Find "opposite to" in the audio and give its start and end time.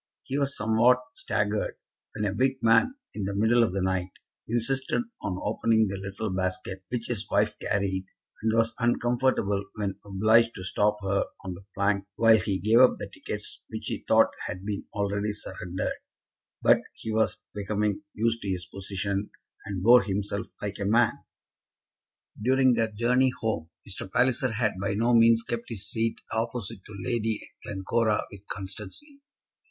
26.31-26.97